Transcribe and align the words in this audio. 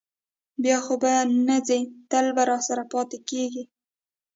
بیا 0.63 0.77
خو 0.85 0.93
به 1.01 1.11
نه 1.47 1.57
ځې، 1.67 1.79
تل 2.09 2.25
به 2.35 2.43
راسره 2.51 2.83
پاتې 2.93 3.17
کېږې؟ 3.29 3.63